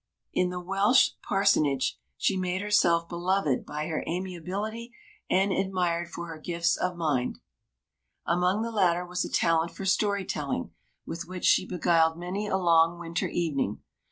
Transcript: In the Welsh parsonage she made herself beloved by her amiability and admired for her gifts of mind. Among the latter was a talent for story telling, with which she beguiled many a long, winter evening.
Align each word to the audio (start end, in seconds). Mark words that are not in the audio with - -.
In 0.33 0.49
the 0.49 0.59
Welsh 0.59 1.09
parsonage 1.21 1.99
she 2.17 2.35
made 2.35 2.59
herself 2.63 3.07
beloved 3.07 3.67
by 3.67 3.85
her 3.85 4.03
amiability 4.07 4.95
and 5.29 5.51
admired 5.51 6.09
for 6.09 6.25
her 6.29 6.39
gifts 6.39 6.75
of 6.75 6.97
mind. 6.97 7.37
Among 8.25 8.63
the 8.63 8.71
latter 8.71 9.05
was 9.05 9.23
a 9.23 9.29
talent 9.29 9.75
for 9.75 9.85
story 9.85 10.25
telling, 10.25 10.71
with 11.05 11.27
which 11.27 11.45
she 11.45 11.67
beguiled 11.67 12.17
many 12.17 12.47
a 12.47 12.57
long, 12.57 12.97
winter 12.97 13.27
evening. 13.27 13.83